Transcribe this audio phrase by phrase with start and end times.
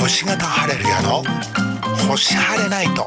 [0.00, 3.02] 星型晴れる宿星晴れナイト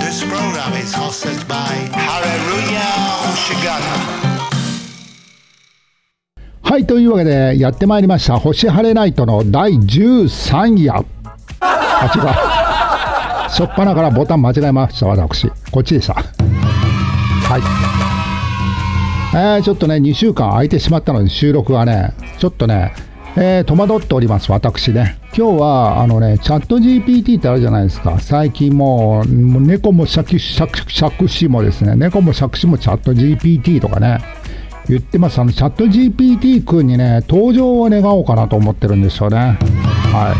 [0.00, 1.54] This program is hosted by
[1.92, 2.26] ハレ
[2.66, 2.80] ルヤ
[3.30, 3.78] 星型
[6.62, 11.06] はい、というわけでやってまいりました星晴れナイトの第13夜。
[11.60, 12.12] あ、
[13.48, 13.50] 違う。
[13.52, 15.48] しょっぱなからボタン間違えました、私。
[15.70, 16.14] こっちでした。
[16.14, 16.22] は
[19.32, 19.36] い。
[19.36, 22.94] えー、ちょっとね、2週間空いてしまったので、収録がね、ちょっとね、
[23.36, 25.19] えー、戸惑っております、私ね。
[25.36, 28.18] 今日は、あのね、チャット GPT ってあるじゃないですか。
[28.18, 34.18] 最近もう、もう猫も借借借子もですね、猫も借子もチャット GPT とかね、
[34.88, 35.40] 言ってます。
[35.40, 39.56] あの、チャット GPT 君にね、登場を願おうかなと思ってるんですよね。
[40.12, 40.34] は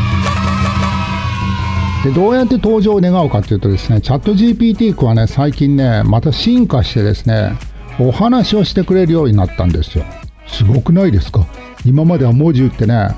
[2.03, 2.05] い。
[2.05, 7.53] で、どうやって登場を願うかっていうとですね、チャット GPT 君はね、最近ね、また進化してですね、
[8.01, 10.05] お話をしてくれるようになったんですよ。
[10.49, 11.47] すごくないですか？
[11.85, 13.11] 今までは文字打ってね、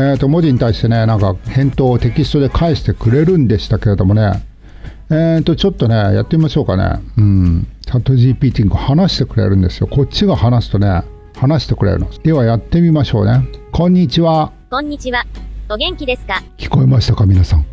[0.00, 4.44] えー、と文字に対してね、なんか返答をテキストで返してくれるんでしたけれどもね、
[5.10, 7.02] えー、とちょっとね、やってみましょうかね。
[7.16, 7.66] うん。
[7.84, 9.88] チャット GPT が話してくれるんですよ。
[9.88, 11.02] こっちが話すとね、
[11.34, 12.08] 話してくれるの。
[12.22, 13.42] ではやってみましょうね。
[13.72, 14.52] こんにちは。
[14.70, 15.24] こんにちは。
[15.68, 16.42] お元気ですか？
[16.58, 17.66] 聞こえましたか皆さん？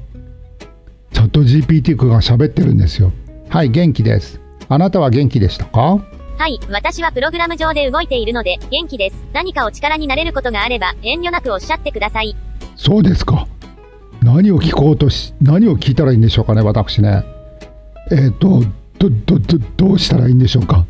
[1.11, 3.11] チャット GPT 君が喋ってるんですよ。
[3.49, 4.39] はい、元気です。
[4.67, 5.99] あなたは元気でしたか？
[6.37, 9.15] はい、私はプログラム上で動いているので、元気です。
[9.33, 12.35] 何かお力になれることがあれば、遠慮なくおっしゃってください。
[12.75, 13.47] そうですか。
[14.21, 17.23] 何を聞こうとし、何を聞いたらいいんでしょうかね、私ね。
[18.11, 18.63] えっ、ー、と、
[18.99, 20.85] ど、ど、ど、どうしたらいいんでしょうか。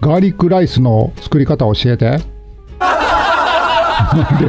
[0.00, 2.20] ガーリックライスの作り方 を教えて。
[2.80, 4.46] なんで、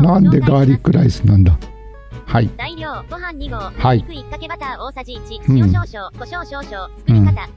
[0.00, 1.56] なんでガーリックライスなんだ。
[2.26, 2.50] はい。
[2.58, 7.48] 材料、ご飯2合、はい肉1かけバター大さじ1、うん塩少々、胡椒少々、作り方。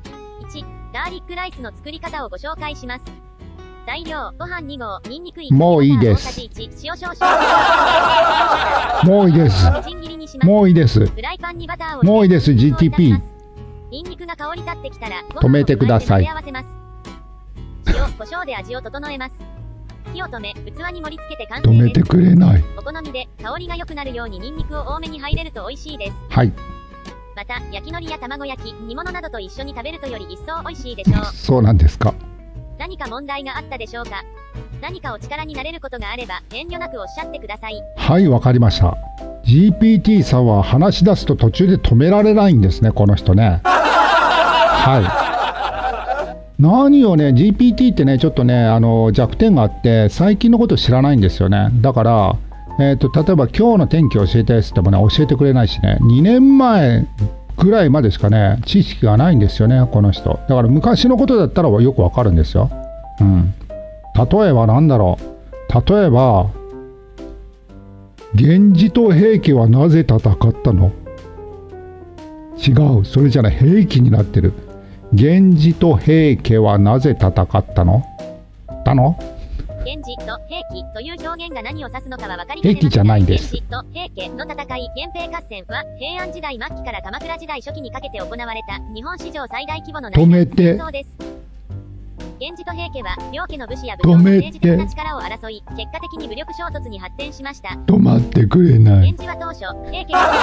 [0.50, 3.04] 1、ガーリックライスの作り方をご紹介します。
[3.86, 9.04] 材料、ご飯2合、ニンニク1もういいです大さじ1、塩少々。
[9.04, 9.66] もういいです。
[10.44, 11.06] もういいです。
[11.06, 13.22] フライパンにバターをもういいです GTP
[13.92, 16.68] ニンニクが香り立ってきたら、止めてください合わせます
[17.88, 19.34] 塩、胡椒で味を整えます。
[20.14, 20.58] 火を止め、器
[20.94, 21.70] に盛り付けて完成。
[21.70, 22.64] 止めてくれない。
[22.78, 26.14] お好みで香りが良くなるようにニンニクを多めに入れると美味しいです。
[26.30, 26.54] はい。
[27.40, 31.26] また、焼き海苔や卵焼き、煮物などと一緒に食べるとより一層美味しいでしょう。
[31.34, 32.14] そうなんですか。
[32.78, 34.26] 何か問題があったでしょうか？
[34.82, 37.82] 何かお力になれることがあれば、遠慮なくおっしゃってください。
[37.96, 38.98] はい、わかりました。
[39.46, 43.62] GPT さんは話し出すと途中で止められないんですね、この人ね。
[43.64, 45.00] は
[46.58, 46.62] い。
[46.62, 51.70] 何をね、GPT ってね、ちょっとね、あの弱点があって、最近のこと知らないんですよね。
[51.76, 52.36] だから、
[52.80, 57.06] えー、と例えば今日の天気を教えてって言ってもね、教えてくれないしね、2年前
[57.58, 60.40] ぐらいまでしかね、知識がないんですよね、この人。
[60.48, 62.72] だから昔のことだったらよくわかるんですよ。
[63.20, 63.54] うん。
[64.16, 65.92] 例えばなんだろう。
[65.92, 66.50] 例えば、
[68.34, 70.92] 源氏と平家はなぜ戦ったの？
[72.58, 74.54] 違う、それじゃない、兵器になってる。
[75.12, 78.04] 源氏と平家はなぜ戦ったの？
[78.86, 79.20] たの？
[79.86, 91.10] 源氏と平家という表現が何を指すのかは分かり平家じゃないんです源氏と平家の戦い、源平合戦は平安時代末期から鎌倉時代初期にかけて行われた日本史上最大規模の止めて戦争です。
[92.40, 97.78] 源氏と平家は両家の武士や武将の政治的な力を争い、結果的に武力衝突に発展しました。
[97.86, 99.12] 止まってくれない。
[99.12, 99.60] 源氏は当初、
[99.92, 100.40] 平家が自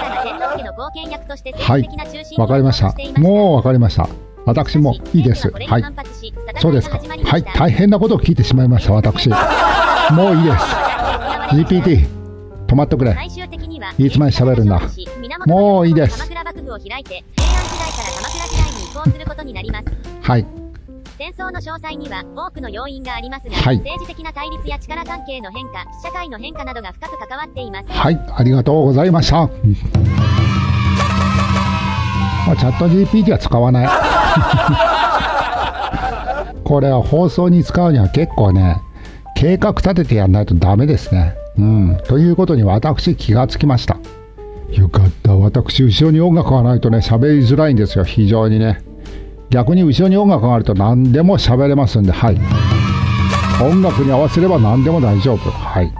[0.00, 3.20] らが天皇家の後見役として政治的な中心わかりました。
[3.20, 4.08] もうわかりました。
[4.46, 5.50] 私もいいです。
[5.50, 5.84] はい。
[6.60, 6.98] そうですか。
[6.98, 7.42] はい。
[7.42, 9.30] 大変なことを聞いてしまいました、私。
[9.30, 10.64] もういいです。
[11.54, 12.06] GPT、
[12.66, 13.14] 止まってくれ。
[13.14, 14.80] 最終的にはいつまで喋るんだ
[15.46, 16.18] もういいです
[20.22, 20.46] はい。
[21.16, 28.20] 戦争の詳細には多くの要因がありますが、はい政治的な対立や力関係の変化社会の変化などが深く関わっていますはい。
[28.34, 29.48] ありがとうございました。
[32.46, 33.88] まあ、チャット GPT は使わない。
[36.64, 38.80] これは放送に使うには結構ね、
[39.36, 41.34] 計画立ててやらないとダメですね。
[41.58, 41.98] うん。
[42.04, 43.96] ということに私気がつきました。
[44.72, 45.36] よかった。
[45.36, 48.04] 私、後ろに音楽がないとね、喋りづらいんですよ。
[48.04, 48.82] 非常にね。
[49.50, 52.40] 逆に後ろに音楽があると何でも喋れますんで、はい。
[53.62, 55.50] 音楽に合わせれば何でも大丈夫。
[55.50, 55.92] はい。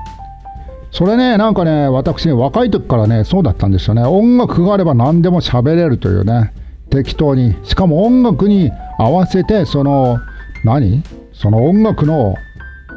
[0.96, 4.04] それね、なんかね、私ね、若い時からね、そうだったんですよね。
[4.04, 6.54] 音楽があれば何でも喋れるというね、
[6.88, 7.56] 適当に。
[7.64, 10.20] しかも音楽に合わせて、その、
[10.62, 11.02] 何？
[11.32, 12.36] その音楽の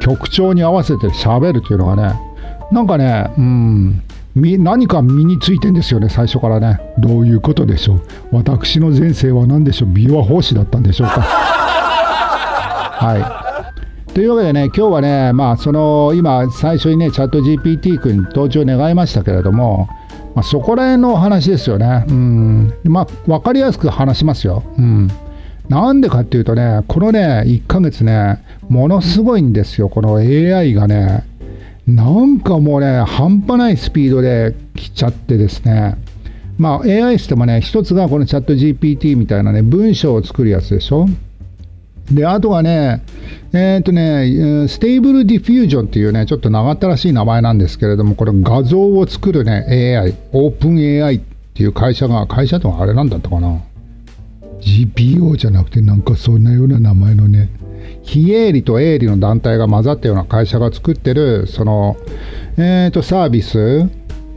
[0.00, 2.20] 曲調に合わせて喋るというのがね、
[2.70, 4.04] なんかね、うん、
[4.36, 6.80] 何か身についてんですよね、最初からね。
[6.98, 8.02] どういうことでしょう。
[8.30, 9.88] 私の前世は何でしょう。
[9.88, 11.20] 琵琶法師だったんでしょうか。
[11.20, 13.47] はい。
[14.18, 19.88] というわけでね、今日はね、まあ、その今、最初にね、チャット GPT 君に登場願いましたけれども、
[20.34, 22.04] まあ、そこら辺のお話ですよね。
[22.08, 22.74] うん。
[22.82, 24.64] まあ、分かりやすく話しますよ。
[24.76, 25.08] うん。
[25.68, 31.22] なんでかっていうとね、このね、1ヶ月ね、ものすごいんですよ、この AI がね。
[31.86, 35.94] なんかもうね、半端ないスピードで来ちゃってですね。
[36.58, 41.06] まあ、AI してもね、一つがこのチャット GPT みたいなね、文章を作るやつでしょ。
[42.12, 43.02] で、あとはね、
[43.52, 51.20] えっ、ー、とね、 Stable Diffusion っていうね、ちょっと長ったらしい名前なんですけれども、これ画像を作るね、AI、 OpenAI っ
[51.54, 53.60] ていう会社が、会社とはあれなんだったかな？
[54.79, 57.50] NPO じゃなくてなんかそんなような名前のね、
[58.02, 61.96] 非営利と営利の団体が混ざったような会社が作ってる、その、
[62.56, 63.88] えっ、ー、と、サービス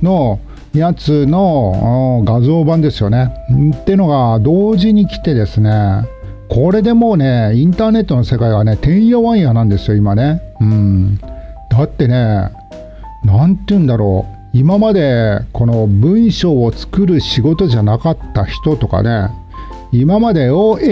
[0.02, 0.40] の、
[0.74, 3.34] やつの画像版ですよね。
[3.76, 6.08] ってのが同時に来てですね、
[6.52, 10.42] これでもうね、インターネットの世界はね、てんやわんやなんですよ、今ね。
[10.60, 11.18] うん。
[11.70, 12.50] だってね、
[13.24, 14.38] なんて言うんだろう。
[14.52, 19.30] 今までこの文章を作る仕事じゃなかった人とかね、
[19.94, 20.50] 今まで絵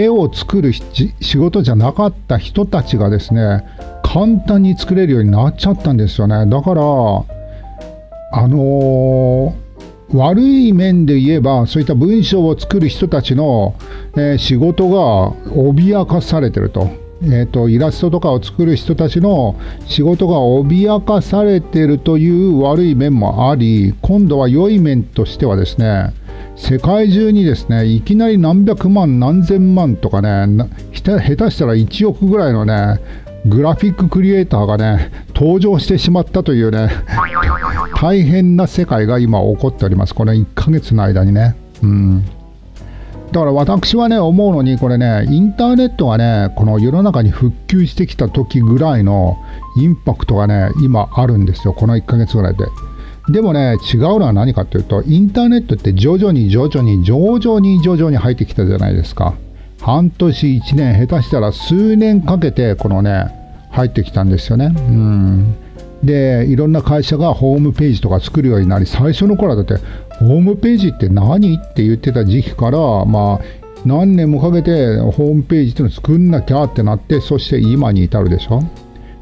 [0.08, 3.62] を作る仕事じゃなかった人たちがですね、
[4.02, 6.46] 簡単に作れるようになっちゃったんですよね。
[6.46, 9.69] だから、あのー
[10.12, 13.76] 悪い面で言えばそういった文章を作る人たちの、
[14.14, 16.90] えー、仕事が脅かされてると。
[17.22, 19.54] えーと、イラストとかを作る人たちの
[19.86, 26.14] 仕事が脅かされてるという悪い面もあり今度は良い面としてはですね
[26.56, 30.46] 世界中にですねいきなり何百万何千万とかね
[30.92, 33.00] 下手したら1億ぐらいのね
[33.46, 36.90] グラフィッククリエイターがね登場してしまったというね
[38.00, 40.14] 大変な世界が今起こっております。
[40.14, 41.54] この1ヶ月の間にね。
[41.82, 42.24] うん。
[43.32, 49.36] だから私はね、思うのに、これね、インターネットがね、この世の中に復旧してきた時ぐらいの
[49.76, 51.74] インパクトがね、今あるんですよ。
[51.74, 52.64] この1ヶ月ぐらいで。
[53.28, 59.34] でもね、違うのは何かというと、インターネットって徐々に徐々に徐々に徐々に入ってきたじゃないですか。
[59.90, 63.26] 半年、1年、下手したら数年かけて、このね、
[63.70, 64.72] 入ってきたんですよね。
[64.76, 65.54] うん。
[66.02, 69.74] でいろんな会社がホームページとか作るようになり最初の頃だって
[70.18, 71.58] ホームページって何？
[71.58, 73.40] って言ってた時期からまあ
[73.84, 78.62] 何年もかけてホームページっていうのを作んなきゃってなってそして今に至るでしょ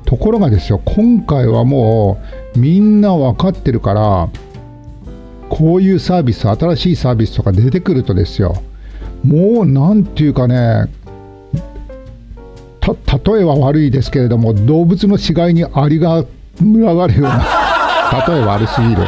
[0.04, 2.20] ところがですよ今回はも
[2.54, 4.28] うみんな分かってるから
[5.48, 8.62] こういうサービス新しいサービスとか出てくるとですよ
[9.24, 10.90] もう何て言うかね
[13.26, 16.24] 例えは悪いですけれども動物の死骸にアリが
[16.60, 17.44] 群がるような
[18.26, 19.02] 例え悪すぎる。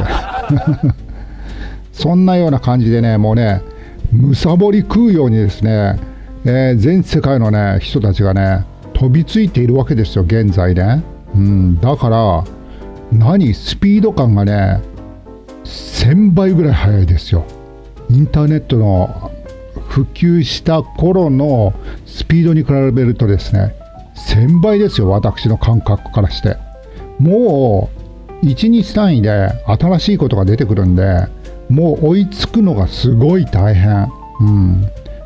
[1.92, 3.62] そんなような感じでねもうね
[4.10, 5.98] むさぼり食うようにですね、
[6.44, 8.64] えー、全世界のね人たちがね
[8.94, 11.02] 飛びついているわけですよ現在ね、
[11.34, 12.44] うん、だから
[13.12, 14.82] 何スピード感がね
[15.64, 17.44] 1000倍ぐらい速いですよ。
[18.08, 19.30] インターネットの
[19.90, 21.74] 普及した頃の
[22.06, 23.74] スピードに比べるとですね
[24.28, 26.56] 1000倍ですよ私の感覚からして。
[27.18, 27.90] も
[28.42, 31.26] う1日単位で新しいことが出てくるんで
[31.68, 34.08] もう追いつくのがすごい大変、
[34.40, 34.82] うん、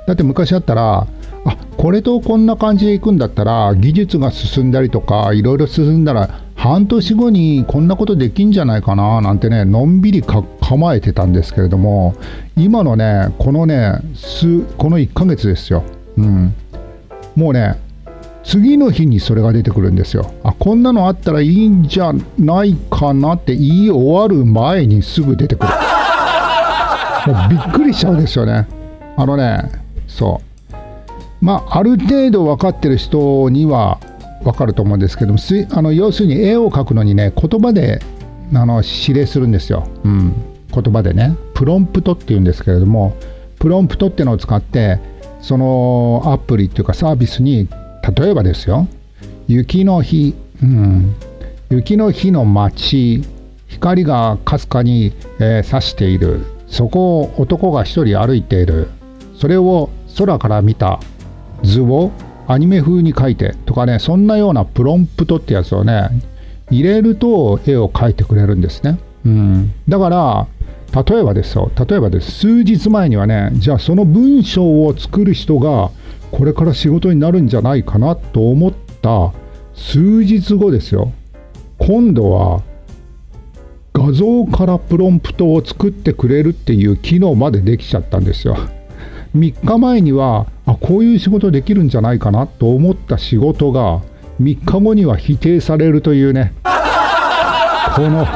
[0.09, 1.07] だって昔あったら
[1.45, 12.15] あこれとこんな感じでいくんだったら技術が進んだりとかいろいろ進んだら半年後にこんなことできんじゃないかななんてねのんびり構えてたんですけれども
[12.57, 13.99] 今のねこのね
[14.79, 15.85] この1ヶ月ですよ、
[16.17, 16.55] うん、
[17.37, 17.79] もうね
[18.45, 20.31] 次の日にそれが出てくるんですよ。
[20.43, 25.73] あこんなのあったらいいんじゃないかなって言い終わる前にすぐ出てくる。
[27.27, 28.67] もうびっくりしちゃうんですよね。
[29.17, 29.71] あのね、
[30.07, 30.75] そう。
[31.45, 33.99] まあ、ある程度分かってる人には
[34.45, 35.39] 分かると思うんですけども、
[35.73, 38.01] あの要するに絵を描くのにね、言葉で
[38.55, 39.89] あの指令するんですよ。
[40.05, 40.33] うん。
[40.73, 41.37] 言葉でね。
[41.55, 43.17] プロンプトっていうんですけれども、
[43.59, 45.01] プロンプトっていうのを使って、
[45.45, 47.69] そのアプリっていうかサービスに
[48.17, 48.89] 例えばですよ
[49.47, 51.15] 雪の日、うん、
[51.69, 53.23] 雪の日の街
[53.69, 58.89] 光がかすかに、えー、差しているそこを男が一人歩いている
[59.37, 60.99] それを空から見た
[61.63, 62.11] 図を
[62.47, 66.09] アニメ風に描いてとかねそんなようなプロンプトってやつをね
[66.71, 70.47] 入れると絵を描いてくれるんですね、うん、だから
[71.03, 71.73] 例えばですよ。
[71.89, 72.31] 例えばです。
[72.31, 75.91] 数日前にはねじゃあその文章を作る人が
[76.31, 78.73] これから仕事になるんじゃないかなと思っ
[79.03, 79.33] た。
[79.75, 81.13] 数日後ですよ。
[81.79, 82.63] 今度は
[83.93, 88.57] 画像からプロンプトを作ってくれるっていう機能までできちゃったんですよ。
[89.35, 94.01] 3日前にはあこういう仕事できるんじゃないかなと思った仕事が
[94.41, 96.55] 3日後には否定されるというね。
[97.97, 98.27] この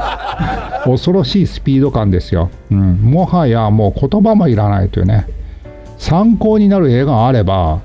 [0.85, 5.27] 恐ろしいスピード感ですよ、うん、もはやもう言葉もいらないというね。
[5.99, 7.81] 参考になる絵があれば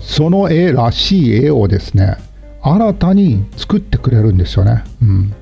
[0.00, 2.16] その絵らしい絵をですね
[2.60, 4.82] 新たに作ってくれるんですよね。
[5.00, 5.34] うん、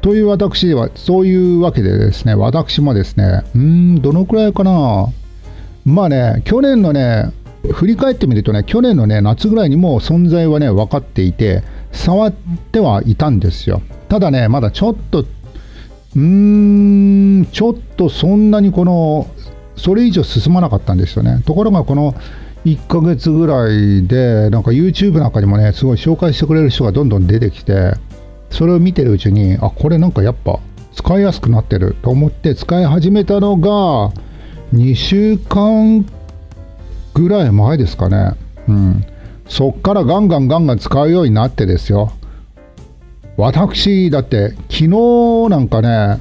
[0.00, 5.06] という私ではそういうわけでですね私もですねうんどのくらいかな。
[5.90, 7.32] まあね去年のね
[7.72, 13.82] 振り返ってみるとね去年のね夏ぐらいにも存在はね分かっていて触ってはいたんですよ。
[14.08, 19.28] ただねまだちょっとうーんちょっとそんなにこの
[19.76, 21.42] それ以上進まなかったんですよね。
[21.44, 22.14] ところがこの
[22.64, 27.94] 1ヶ月ぐらいでなんか YouTube なんかにもねすごい紹介してくれる人がどんどん出てきて
[28.50, 30.60] それを見てるうちにあこれなんかやっぱ
[30.92, 34.12] 使いやすくなってると思って使い始めたのが
[34.74, 36.06] 2週間
[37.14, 38.32] ぐらい前ですかね。
[38.68, 39.04] うん。
[39.48, 42.12] そっからガンガンガンガン使うようになってですよ。
[43.36, 44.88] 私だって昨日
[45.48, 46.20] なんかね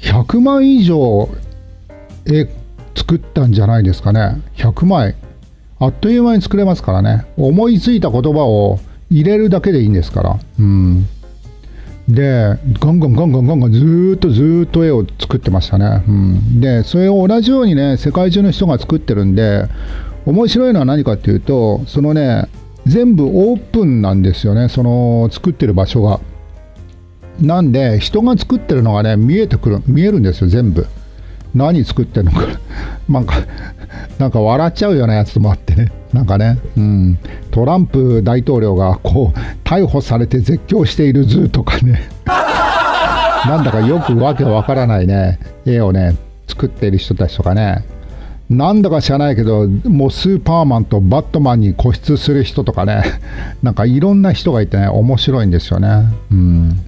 [0.00, 1.28] 100万以上
[2.26, 2.48] 絵
[2.94, 4.40] 作ったんじゃないですかね。
[4.56, 5.14] 100枚。
[5.78, 7.26] あっという間に作れますからね。
[7.36, 10.38] 思いついた言葉を入れるだけでいいんですから。
[10.58, 11.06] うん。
[12.08, 19.66] でガンガンガンガンガンガンずっとずっと絵を作ってましたね、うん、でそれを同じようにね世界中の人が作ってるんで
[20.24, 22.48] 面白いのは何かっていうとそのね
[22.86, 26.20] 全部オープンなんですよねその作ってる場所が。
[27.40, 30.86] なんで人が作ってるのがね見えてくる見えるんですよ全部。
[31.54, 32.40] 何作ってんのか。
[33.08, 33.34] なんか
[34.18, 35.92] なんか笑っちゃうようなやつもあってね。
[36.12, 37.18] なんかね、うん、
[37.50, 39.38] トランプ大統領がこう
[39.68, 42.08] 逮捕されて絶叫している図とかね。
[43.46, 45.38] なんだかよくわけわからないね。
[45.66, 46.16] 絵をね
[46.48, 47.84] 作っている人たちとかね。
[48.48, 53.02] なんだか知らないけどもうスーパーマンとバットマンに固執する人とかね。
[53.62, 56.06] なんかいろんな人がいてね面白いんですよね。
[56.30, 56.80] うん。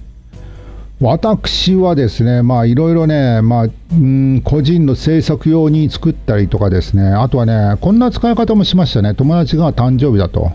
[1.01, 10.51] 私はですね、まあいろいろね、まあ、うん個人の制作用に作ったりとかですね、あとはね、こんな使い方もしましたね、友達が誕生日だと。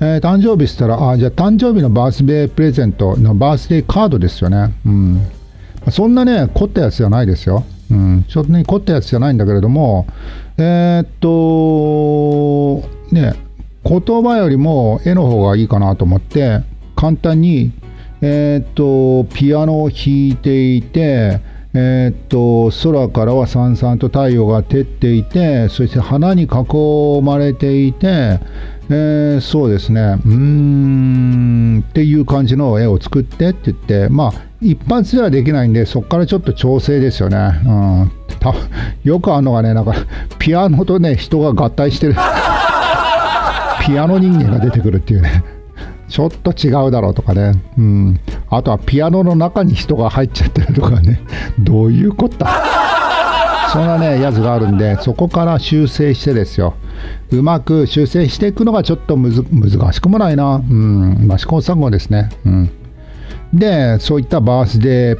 [0.00, 4.74] えー、誕生日したら、あ、じゃあ誕生日のバースデープレゼントのバースデーカードですよね。
[4.84, 5.26] うん。
[5.90, 7.64] そんなね、凝ったやつじゃないですよ。
[7.90, 8.24] うん。
[8.28, 10.06] ちょっとね、凝ったやつじゃないんだけれども、
[10.58, 13.32] えー、っと、ね、
[13.84, 16.60] 言葉よりも絵の方がいいかなと思って、
[16.94, 17.72] 簡単に
[18.28, 21.40] えー、っとピアノを弾いていて、
[21.74, 28.40] えー、っと空からはさんさんと太陽が照っていてそして花に囲まれていて、
[28.88, 30.00] えー、そうですね。
[30.00, 38.10] うーんっていう感じの絵を作ってって言ってまあ一発ではできないんでそこからちょっと調整ですよね、うん、
[39.04, 39.94] よくあるのがねなんか
[40.40, 42.14] ピアノとね人が合体してる。
[43.86, 45.55] ピアノ人間が出てくるっていうね。
[46.08, 51.20] ちょっと違うだろうとかね、うん、あとはピアノの中に人が入っちゃってるとかね、
[51.58, 52.46] どういうこった？
[53.72, 56.74] そんなね、やつがあるんで、そこから修正してですよ、
[57.32, 62.30] うまく修正していくのがちょっと難しくもないな、うん、まあ、試行錯誤ですね。
[62.46, 62.70] うん、
[63.52, 65.18] で、そういったバースデー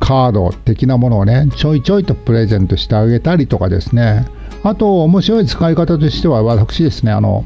[0.00, 4.26] カード的なものをね、ちょいちょいとプレゼントしてあげたりとかですね、
[4.64, 7.44] あと、面白い使い方としては、私ですね、あの、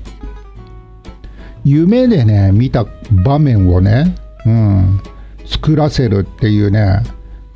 [1.64, 2.87] 夢でね見た
[3.25, 5.00] 場面をね、うん、
[5.47, 7.02] 作らせるっていうね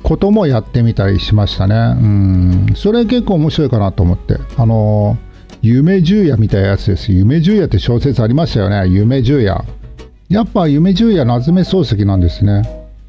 [0.03, 4.37] こともやってみたりしましたね、うん、それ結構面白いかなと思って。
[4.57, 5.17] あの
[5.61, 7.11] 夢十夜みたいなやつです。
[7.11, 8.87] 夢十夜って小説ありましたよね。
[8.87, 9.65] 夢十夜。
[10.29, 12.61] やっぱ夢十夜夏目漱石なんですね。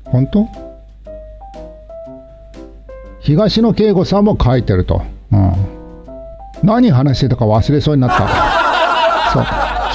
[0.05, 0.47] 本当？
[3.21, 5.53] 東野圭吾さんも書いてると、うん、
[6.63, 9.33] 何話してたか忘れそうになった。
[9.35, 9.45] そう。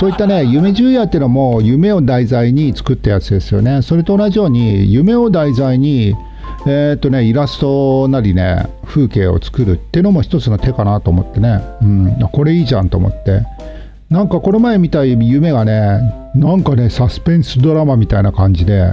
[0.02, 3.84] そういったね夢十夜っていうのも夢を題材に作ったやつですよね。
[3.84, 6.16] それと同じように夢を題材に
[6.66, 13.46] えー、とねイラストなりね風景を作るっていうのも一つの手かなと思ってね、うん、これいいじゃんと思って。
[14.10, 18.90] なんかこの前見た夢がねなんかねサスペンスドラマみたいな感じで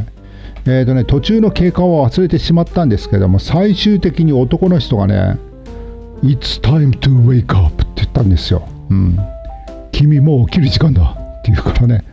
[0.67, 5.39] えーとね、途中の経過を忘れてしまったんですけども最終的に男の人がね
[6.23, 8.69] 「It's time to wake up」って言ったんですよ。
[8.91, 9.19] うん。
[9.99, 12.05] 君もう起きる時間だって言うからね。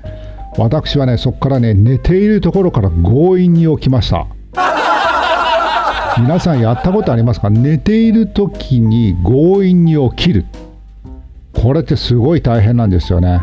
[0.58, 4.26] 私はねそこからね寝ているところから強引に起きました。
[6.18, 7.52] 皆さんやったことありますか？
[7.52, 10.46] 寝ている時に強引に起きる。
[11.54, 13.42] これってすごい大変なんですよね。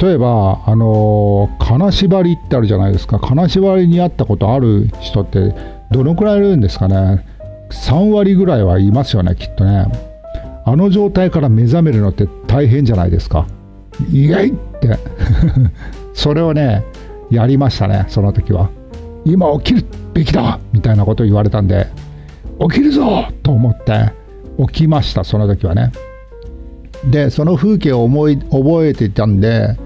[0.00, 3.18] 例えばあの金縛りってあるじゃないですか。
[3.18, 5.54] 金縛りにあったことある人って
[5.90, 7.24] どのくらいいるんですかね
[7.70, 9.86] ？3割ぐらいはいますよねきっとね。
[10.64, 13.46] あの状態から目覚めるのって大変じゃないですか。
[14.10, 14.98] イエイって。
[16.14, 16.84] それをね
[17.30, 18.70] やりましたねその時は。
[19.24, 21.86] 今起きるべきだみたいなことを言われたんで
[22.60, 24.12] 起きるぞと思って
[24.58, 25.92] 起きましたその時はね。
[27.10, 29.76] でその風景を思い覚えていたんで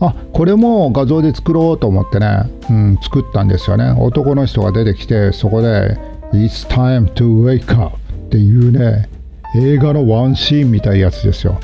[0.00, 3.92] あこれも画像で作ろうと思ってね、うん、作ったんですよね。
[3.98, 5.98] 男の人が出てきてそこで
[6.32, 7.96] 「It's time to wake up」
[8.26, 9.08] っていうね
[9.54, 11.60] 映画のワンシーンみたいやつですよ。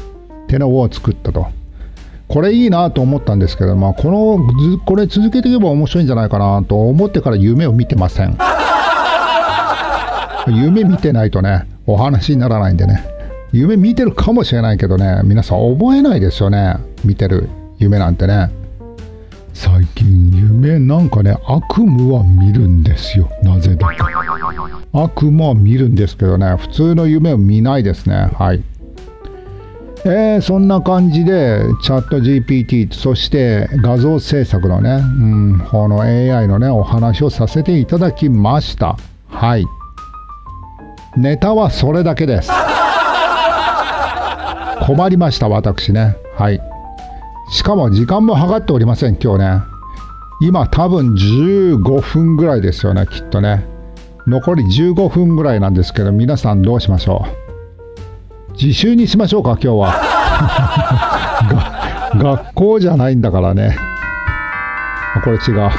[0.46, 1.46] てのを作ったと。
[2.28, 8.36] これいいなと思ったんですけど、まあ、このこれ続けていけば面白いんじゃないかなと思ってから夢を見てません。
[10.48, 13.04] 夢見てないとねお話にならないんでね。
[13.52, 16.76] 夢見てるかもしれないけどね皆さん覚えないですよね。
[17.04, 18.50] 見てる夢なんてね。
[19.58, 23.28] 最近夢なんかね悪夢は見るんですよ。
[23.42, 23.88] なぜだ。
[23.88, 23.92] か
[24.92, 28.30] 悪夢は見るんですけどね普通の夢を見ないですね。
[28.38, 28.62] はい。
[30.04, 35.02] えー、そんな感じでチャット GPT そして画像制作のね、う
[35.56, 38.96] ん、この AI のねお話をさせていただきました。
[39.28, 39.66] はい。
[41.16, 42.52] ネタはそれだけです。
[44.86, 46.16] 困りました私ね。
[46.36, 46.77] はい。
[47.50, 49.62] しかも時間も計っておりません今日ね。
[50.40, 53.66] 今多分15分ぐらいですよねきっとね。
[54.26, 57.24] 残り15分ぐらいなんですけど皆さんどうしましょ
[58.50, 58.52] う？
[58.52, 59.94] 自習にしましょうか今日は。
[62.18, 63.76] 学校じゃないんだからね。
[65.24, 65.70] これ違う。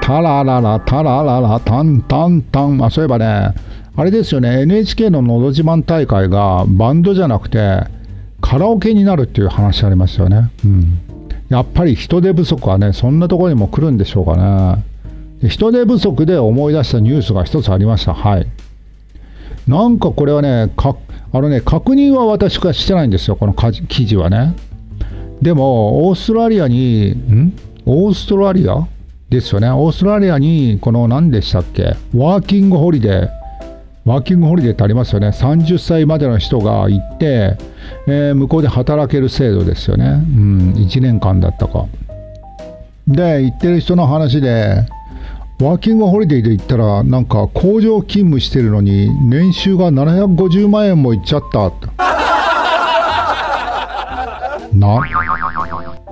[0.00, 2.82] タラララタラララタンタンタン。
[2.84, 3.54] あそういえばね
[3.96, 7.84] あれですよね NHK の「のど自慢大会」がバンドじゃなくて
[8.50, 10.50] カラオケになるっていう話ありますよね。
[10.64, 10.98] うん、
[11.50, 14.36] やっぱり人手不足はねそんなところにも来るんでしょうか
[15.40, 15.48] ね。
[15.48, 18.12] 人手不足で思い出したニュースが一つありました。
[18.12, 18.48] はい。
[19.68, 20.96] なんかこれはね、か
[21.32, 24.56] あのね確認は私がしてないんですよ、この記事はね。
[25.40, 27.52] でも、オーストラリアに、ん？
[27.86, 28.84] オーストラリア？
[29.28, 29.70] ですよね。
[29.70, 31.94] オーストラリアに、この何でしたっけ？
[32.16, 33.39] ワーキングホリデー。
[34.04, 35.28] ワーキングホリデーってありますよね。
[35.28, 37.56] 30歳までの人が行って、
[38.06, 40.06] えー、向こうで働ける制度ですよね。
[40.06, 41.86] うん、1年間だったか。
[43.06, 44.86] で、行ってる人の話で、
[45.60, 51.72] ワーキングホリデーで行ったら、なんか工場勤務してるのに、年収が750万円もいっちゃったっ。
[54.72, 55.00] な、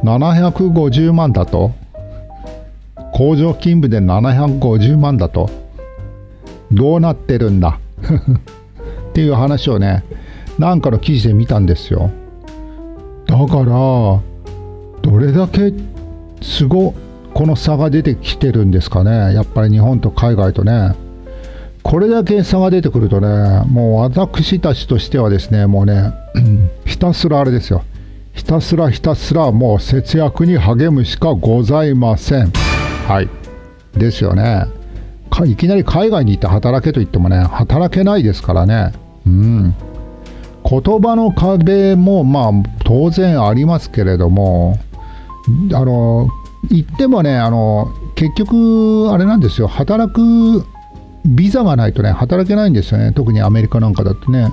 [0.02, 1.72] 750万だと？
[3.14, 5.48] 工場勤務で750万だと？
[6.72, 7.78] どうなってるんだ？
[9.10, 10.04] っていう話をね
[10.58, 12.10] なんかの記事で見たんですよ。
[13.26, 15.72] だからどれだけ
[16.40, 16.94] すご
[17.34, 19.34] この差が出てきてるんですかね。
[19.34, 20.94] やっぱり日本と海外とね。
[21.82, 26.12] これだけ差が出てくるとねもう私たちとしてはですねもうね
[26.84, 27.82] ひたすらあれですよ。
[28.34, 32.52] ひたすらひたすらもう節約に励むしかございません。
[33.06, 33.28] はい。
[33.96, 34.66] ですよね。
[35.46, 38.92] いきなり海外に行って働けと言ってもね働けないですからね。
[39.26, 39.74] うん。
[40.68, 42.52] 言葉の壁もまあ
[42.84, 44.78] 当然ありますけれども
[45.72, 46.28] あの
[46.70, 49.68] 言ってもねあの結局あれなんですよ。
[49.68, 50.66] 働く
[51.24, 53.12] ビザがないとね働けないんですよね。
[53.12, 54.50] 特にアメリカなんかだとね。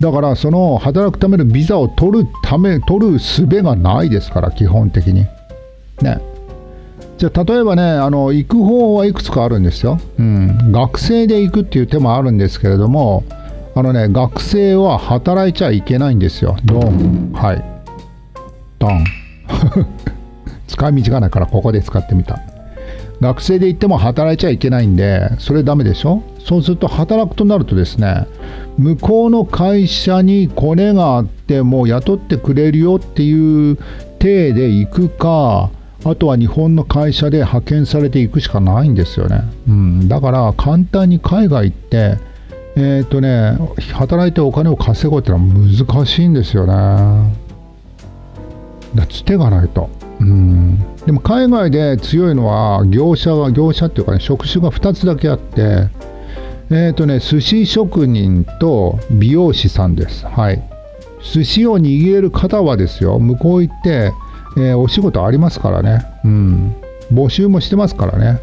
[0.00, 5.26] だからその働くためのビザを取るため取る術がないですから基本的に。
[6.02, 6.33] ね。
[7.16, 13.22] じゃあ例えばねあの行く方はいくつかあるんですよ、うん、学生で行くっていう手もあるんですけれども
[13.76, 16.56] あのね学生は働いちゃいけないんですよ。
[16.64, 17.32] ドン。
[17.32, 17.64] はい。
[18.78, 19.04] ドン。
[20.68, 22.40] 使い道がないからここで使ってみた。
[23.20, 26.22] 学生で行っても働いちゃいけないんでそれダメでしょ？
[26.40, 28.26] そうすると働くとなるとですね
[28.76, 33.78] 向こうの会社にコネがあってもう雇ってくれるよっていう
[34.18, 35.70] 体で行くか
[36.04, 39.42] あとは日本の会社で派遣されていくしかないんですよね。
[39.66, 42.18] うん、だから簡単に海外行って、
[42.76, 43.56] えっ、ー、とね、
[43.92, 47.44] 働いてお金を稼ごうってのは難しいんですよね。
[48.94, 49.88] だつてがないと。
[50.20, 55.88] うん、でも海外で強いのは業者が業者っていうかね職種が2つだけあって
[56.70, 60.62] えっ、ー、とね寿司職人と美容師さんですはい
[61.20, 64.12] 寿司を握れる方はですよ向こう行って
[64.56, 66.76] えー、お仕事ありますからね、うん、
[67.12, 68.40] 募集もしてますからね。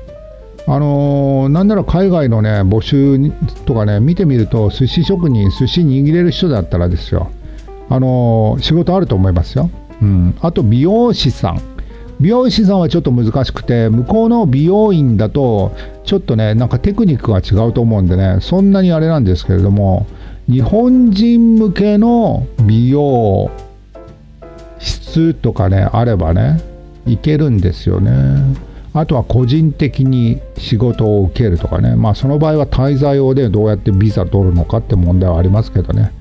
[0.67, 3.31] あのー、なんなら海外のね、募集
[3.65, 7.31] とかね、見てみると、寿司職人、寿司握れる人だったらですよ、
[7.89, 9.69] あのー、仕事あると思いますよ。
[10.01, 11.61] うん、あと、美容師さん。
[12.19, 15.71] 美容師さんはちょっと難しくて、向こうの美容院だと、
[16.03, 20.05] ちょっとね、なんかテクニックが違うと思うんでね、そんなにあれなんですけれども、
[20.47, 23.49] 日本人向けの美容
[25.11, 26.61] つとかねあればね
[27.05, 28.11] いけるんですよね。
[28.93, 31.95] あとは個人的に仕事を受けるとかね。
[31.95, 36.11] まあその場合は滞在用でどうやってビザ取るのかって問題はありますけどね。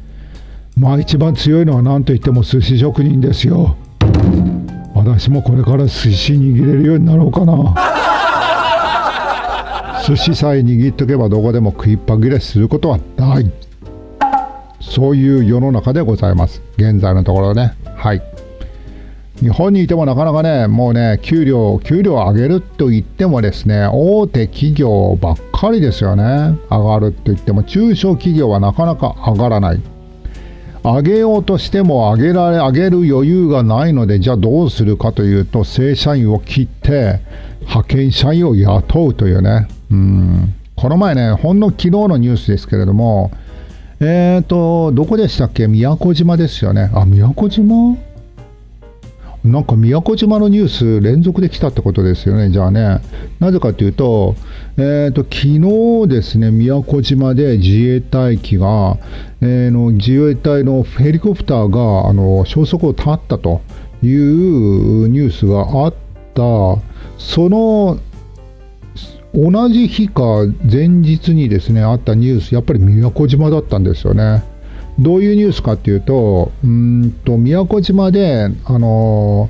[0.76, 3.76] まあ一番強いのは何といっても寿司職人ですよ。
[4.94, 7.74] 私もこれから寿司握れるようになろうかな。
[10.06, 13.50] 寿司さえ握っとけばどこでも食いっぱぐれすることはない。
[14.80, 16.62] そういう世の中でございます。
[16.76, 17.74] 現在のところね。
[17.96, 18.22] はい
[19.40, 26.58] 日本にいてもなかなかねもうね給料給料上げると言ってもですね大手企業ばっかりですよね。
[26.70, 29.80] 上がると言っても中小企業はなかなか上がらない。
[30.82, 37.20] 上げようとしても上げられ上げる余裕がないのでじゃあどうするかというと正社員を切って
[37.60, 39.68] 派遣社員を雇うというね。
[39.90, 40.54] うん。
[40.76, 43.30] この前ねほんの昨日のニュースですけれども
[44.00, 45.66] えーとどこでしたっけ？
[45.66, 46.90] 宮古島ですよね。
[46.94, 47.96] あ宮古島？
[49.44, 53.00] なんか宮古島のニュース連続で来たってことですよね、じゃあね。
[53.38, 54.36] なぜかというと、
[54.76, 55.58] えーと、昨
[56.04, 58.98] 日ですね、宮古島で自衛隊機が、
[59.40, 63.62] えー、の自衛隊のヘリコプターがあの消息を絶ったと
[64.02, 65.94] いうニュースがあっ
[66.34, 66.42] た、
[67.16, 67.98] その
[69.32, 70.22] 同じ日か
[70.70, 74.42] 前日にですね、あったニュース、やっぱり宮古島だったんですよね。
[75.00, 79.48] どういうニュースかっていうと、うんと宮古島で、あの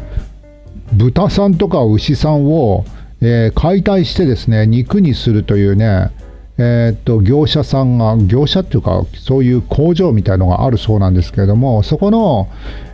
[0.93, 2.85] 豚さんとか牛さんを、
[3.21, 6.11] えー、解体してですね、肉にするというね、
[6.57, 12.49] えー、っと業者さんが、業者っていうか、そういう工場みたいのがあるそうなんですけれども、そこの、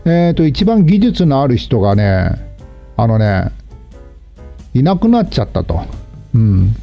[0.05, 2.31] えー、っと一番技術のある人がね、
[2.97, 3.51] あのね、
[4.73, 5.81] いなくなっちゃったと。
[6.35, 6.77] うん、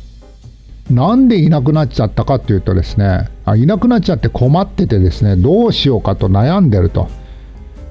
[0.89, 7.09] なんでいなくなっちゃったかっていうとですねあいなくなっちゃって困っててですねどうしようかと悩んでると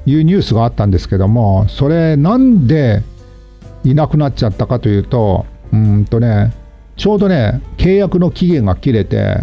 [0.06, 3.02] いうニュースがあったんですけどもそれなんで
[3.84, 6.54] いなくなっちゃったかというとうんとね
[6.96, 9.36] ちょうどね契約の期限が切れて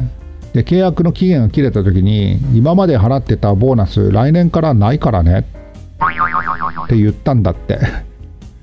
[0.53, 7.79] で契約の期限が切れた時に今まで払ってたボーナス来年からないからねって言ったんだって。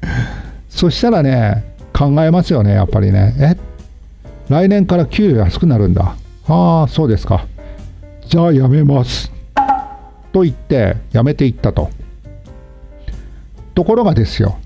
[0.69, 3.35] そしたらね考えますよねやっぱりね。
[3.39, 3.57] え？
[4.49, 6.17] 来年から給料安くなるんだ。
[6.49, 7.47] ああ、そうですか。
[8.29, 9.33] じゃあやめます。
[10.33, 11.91] と言って辞めていったと。
[13.75, 14.57] ところがですよ、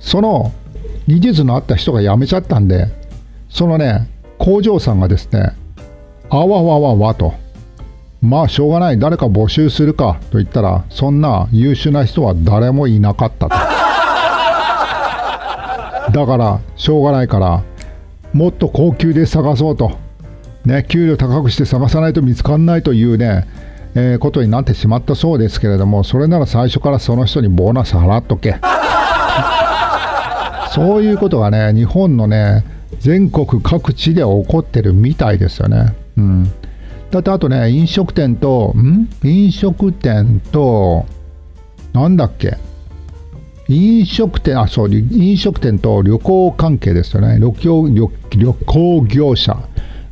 [0.00, 0.52] その
[1.06, 2.88] 技術のあった人が辞めちゃったんで、
[3.48, 5.52] そのね、工場さんがですね、
[6.28, 7.34] あわわわわと、
[8.20, 13.54] まあしょうがない、誰か募集するかと言ったら、そんな優秀な人は誰もいなかったと。
[16.12, 17.62] だから、しょうがないから、
[18.32, 19.92] もっと高級で探そうと、
[20.64, 23.46] ね、給料高くして探さないと見つからないというね、
[23.94, 28.56] えー、ことになってしまったそうですけれども、それなら最初からその人にボーナス払っとけ。
[30.74, 32.64] そういうことがね、日本のね、
[33.00, 35.94] 全国各地で起こってるみたいですよね。
[36.16, 36.44] うん。
[37.10, 39.08] だってあとね、飲食店と、ん？
[39.22, 41.04] 飲食店と、
[41.92, 42.56] なんだっけ？
[43.68, 47.38] 飲食店、あ、そう、飲食店と旅行関係ですよね。
[47.38, 49.58] 旅行、旅旅行業者。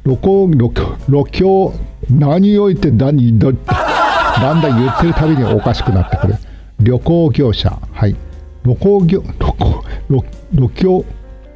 [0.05, 1.75] 旅行、旅行、旅行、
[2.11, 6.35] 何を言って何、だだんだん言ってるたびにおかしくなってくる。
[6.81, 7.79] 旅行業者。
[7.93, 8.17] はい。
[8.65, 11.05] 旅行業、旅行、旅旅行、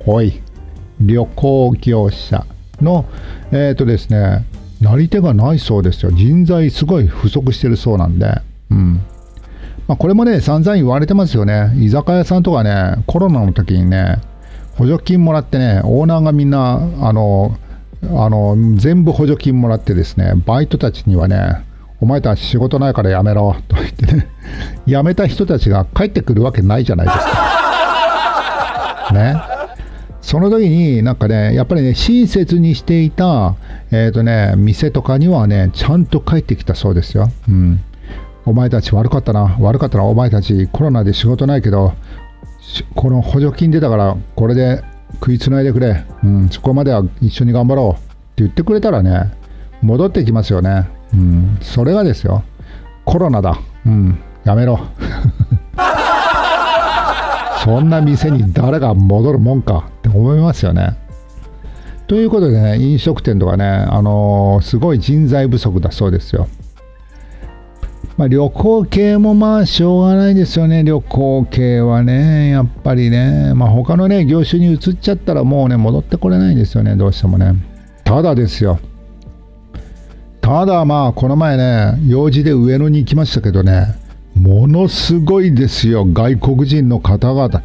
[0.07, 0.43] おい。
[1.01, 2.47] 旅行業者
[2.81, 3.07] の、
[3.51, 4.45] えっ、ー、とですね、
[4.81, 6.13] なり手がないそうですよ。
[6.13, 8.41] 人材すごい不足してるそうなんで。
[8.71, 9.01] うん。
[9.89, 11.73] まあ、これもね、散々言われてますよね。
[11.79, 14.19] 居酒屋さんとかね、コロナの時にね、
[14.77, 17.57] 補助金もらってね、オーナーがみんな、あの、
[18.11, 21.65] あの全部補助金もらってですね、バイトたちにはね、
[22.01, 24.29] お前たち仕事ないからやめろと言ってね、
[24.87, 27.25] 辞めた人たちが帰ってくるわけないじゃないですか。
[29.15, 29.37] ね。
[30.21, 33.55] その時になんかね、やっぱりね、親切にしていた、
[33.91, 37.31] えっ、ー、とね、店とかにはね、ちゃんと帰ってきたそうですよ。
[37.49, 37.81] うん。
[38.47, 41.93] お前たち悪かったな、悪かったな、お前たちコロナで仕事ないけど、
[42.95, 44.83] この補助金出たから、これで
[45.15, 48.05] 食いつないでくれ、うん、そこまでは一緒に頑張ろうって
[48.37, 49.33] 言ってくれたらね、
[49.83, 50.89] 戻ってきますよね。
[51.13, 52.43] うん、それがですよ、
[53.05, 54.79] コロナだ、うん、やめろ。
[57.65, 60.99] そんな店に誰が戻るもんかって思いますよね。
[62.07, 66.49] ということでね、飲食店とかね、あのー、すごい人材不足だそうですよ。
[68.17, 77.55] まあ、旅行系もまあしょうがないですよね、旅行系はね、やっぱりね、まあ、他のね、業種に移っちゃったらもうね、戻ってこれないんですよね、どうしてもね。
[78.05, 78.79] ただですよ、
[80.41, 83.95] ただまあ、この前ね、用事で上野に行きましたけどね、
[84.35, 86.05] ものすごいですよ。
[86.05, 87.63] 外国人の方々。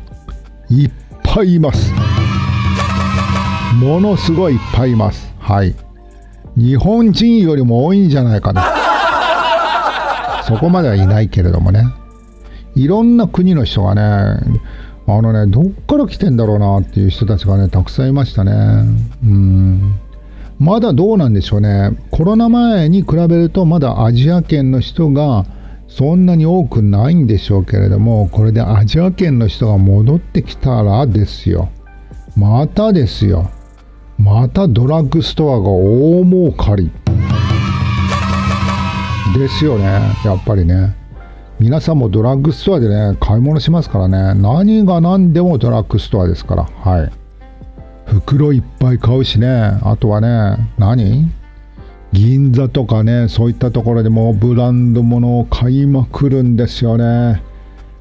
[0.69, 0.91] いっ
[1.23, 1.91] ぱいいます。
[3.75, 5.33] ものすごいいっぱいいます。
[5.39, 5.75] はい。
[6.55, 8.63] 日本人よりも多いんじゃないかな。
[10.49, 11.83] そこまではいないけれどもね。
[12.75, 14.01] いろんな国の人がね
[15.05, 18.51] あのねどっから来てんだろうなっていう人たちがねたくさんいましたね。
[19.23, 19.99] うん。
[20.59, 21.91] まだどうなんでしょうね。
[22.09, 25.45] コロナ前に比べるとまだアジア圏の人が
[25.87, 31.69] そんなに多くないんでしょうけれどもこれでアジア圏の人が戻ってきたらですよ。
[32.35, 33.51] またですよ。
[34.17, 36.91] またドラッグストアが大儲かり。
[39.37, 39.85] ですよね。
[40.25, 40.95] やっぱりね。
[41.59, 44.33] 皆さんもドラッグストアでね買い物しますからね。
[44.33, 46.63] 何が何でもドラッグストアですから。
[46.63, 47.11] はい。
[48.05, 49.47] 袋いっぱい買うしね。
[49.81, 51.29] あとはね何？
[52.11, 57.43] 銀座とかねそういったところでもブランド物を買いまくるんですよね。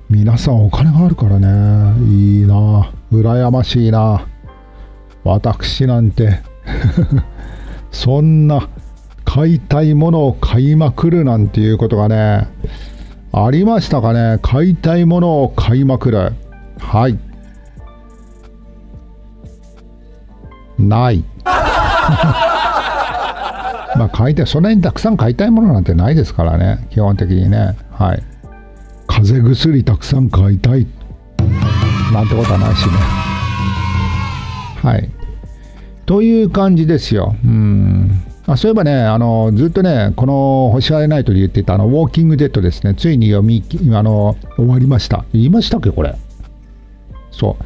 [0.08, 2.00] 皆さんお金があるからね。
[2.06, 2.90] いいな。
[3.12, 4.26] 羨ましいな。
[5.24, 6.40] 私なんて。
[7.90, 8.68] そんな
[9.28, 12.48] 買いたいものを買いまくるなんていうことがね
[13.30, 14.38] ありましたかね？
[14.40, 16.32] 買いたいものを買いまくる。
[16.78, 17.18] はい。
[20.78, 21.22] ない。
[21.44, 21.52] ま
[24.06, 26.86] あ買いたいそんなにたくさん買いたいものなんてないですからね。
[26.90, 27.76] 基本的にね。
[27.92, 28.22] はい。
[29.06, 30.86] 風邪薬たくさん買いたい。
[32.14, 32.92] なんてことはないしね。
[34.82, 35.10] はい。
[36.06, 37.36] という感じですよ。
[37.44, 38.22] うん。
[38.50, 42.94] あそういえばねあのずっとねこの「星荒れナイト」で言ってたあの「ウォーキング・デッド」ですね。
[42.94, 45.26] ついに読みあの終わりました。
[45.34, 46.14] 言いましたっけこれ？
[47.30, 47.58] そ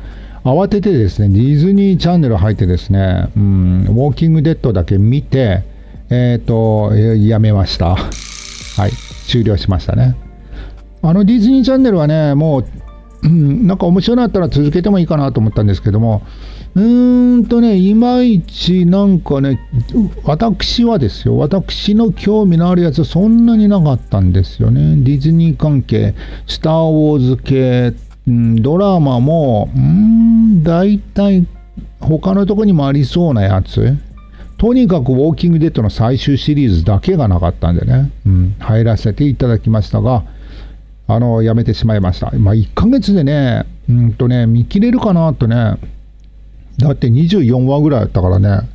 [0.45, 0.49] う。
[0.49, 5.63] 慌ててですねディズニーチャンネル入ってですね、うん、ウォーキング・デッドだけ見て
[6.11, 7.95] えっ、ー、とやめました。
[7.95, 8.91] はい。
[9.29, 10.17] 終了しましたね。
[11.01, 12.65] あのディズニーチャンネルはねもう、
[13.23, 16.23] うん、なんか面白いなったら続けてもいいかなと思ったんですけども
[16.75, 19.61] うーんとね、いまいちなんかね、
[20.25, 24.97] 私はですよ、私の興味のあるやつはそんなになかったんですよね。
[25.05, 26.15] ディズニー関係、
[26.47, 27.93] スター・ウォーズ系、
[28.27, 31.47] うん、ドラマも、うーん、大体
[32.01, 33.95] 他のとこにもありそうなやつ。
[34.57, 40.25] とにかくウォーキングデッドの最終シリーズだけがなかったんでね、うん、入らせていただきましたが、
[41.15, 42.31] あの、やめてしまいました。
[42.39, 45.77] まあ、1ヶ月でね、うんとね、見切れるかなとね、
[46.79, 48.69] だって24話ぐらいやったからね。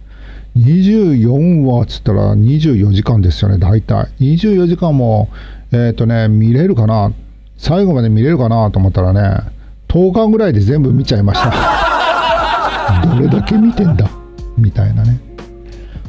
[0.58, 4.10] 24話っつったら24時間ですよね、大体。
[4.20, 5.30] 24時間も、
[5.72, 7.14] えっ、ー、とね、見れるかな。
[7.58, 9.52] 最後まで見れるかなと思ったらね、
[9.88, 13.06] 10日ぐらいで全部見ちゃいました。
[13.16, 14.10] どれだけ見てんだ？
[14.58, 15.20] みたいなね。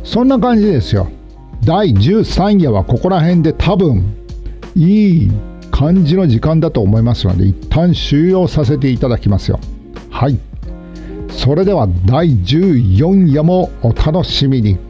[0.05, 1.09] そんな感じですよ。
[1.65, 4.15] 第13夜はここら辺で多分、
[4.77, 5.31] いい
[5.79, 9.61] 感じの時間だと思いますので、一旦終了させていただきますよ。
[10.11, 10.37] はい。
[11.31, 14.88] それでは第14夜もお楽しみに。